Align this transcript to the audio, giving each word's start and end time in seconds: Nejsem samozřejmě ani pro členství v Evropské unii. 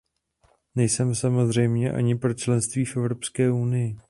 Nejsem 0.75 1.15
samozřejmě 1.15 1.91
ani 1.91 2.15
pro 2.15 2.33
členství 2.33 2.85
v 2.85 2.97
Evropské 2.97 3.51
unii. 3.51 3.97